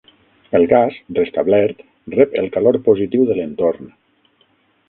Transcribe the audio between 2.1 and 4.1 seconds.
rep el calor positiu de l'entorn.